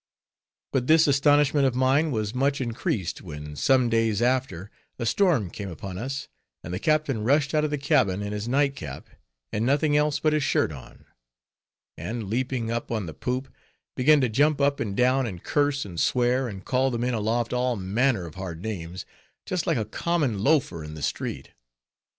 But 0.71 0.87
this 0.87 1.05
astonishment 1.05 1.67
of 1.67 1.75
mine 1.75 2.09
was 2.09 2.33
much 2.33 2.59
increased, 2.59 3.21
when 3.21 3.55
some 3.55 3.87
days 3.87 4.19
after, 4.19 4.71
a 4.97 5.05
storm 5.05 5.51
came 5.51 5.69
upon 5.69 5.99
us, 5.99 6.27
and 6.63 6.73
the 6.73 6.79
captain 6.79 7.23
rushed 7.23 7.53
out 7.53 7.63
of 7.63 7.69
the 7.69 7.77
cabin 7.77 8.23
in 8.23 8.33
his 8.33 8.47
nightcap, 8.47 9.07
and 9.53 9.63
nothing 9.63 9.95
else 9.95 10.17
but 10.17 10.33
his 10.33 10.41
shirt 10.41 10.71
on; 10.71 11.05
and 11.99 12.23
leaping 12.31 12.71
up 12.71 12.89
on 12.91 13.05
the 13.05 13.13
poop, 13.13 13.53
began 13.95 14.19
to 14.21 14.27
jump 14.29 14.59
up 14.59 14.79
and 14.79 14.97
down, 14.97 15.27
and 15.27 15.43
curse 15.43 15.85
and 15.85 15.99
swear, 15.99 16.47
and 16.47 16.65
call 16.65 16.89
the 16.89 16.97
men 16.97 17.13
aloft 17.13 17.53
all 17.53 17.75
manner 17.75 18.25
of 18.25 18.33
hard 18.33 18.63
names, 18.63 19.05
just 19.45 19.67
like 19.67 19.77
a 19.77 19.85
common 19.85 20.39
loafer 20.39 20.83
in 20.83 20.95
the 20.95 21.03
street. 21.03 21.51